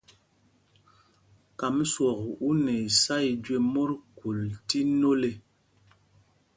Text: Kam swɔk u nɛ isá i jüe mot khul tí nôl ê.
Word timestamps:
Kam 1.59 1.75
swɔk 1.91 2.19
u 2.47 2.49
nɛ 2.63 2.73
isá 2.87 3.15
i 3.29 3.31
jüe 3.43 3.57
mot 3.73 3.91
khul 4.15 4.39
tí 4.67 4.79
nôl 4.99 5.21
ê. 5.31 5.33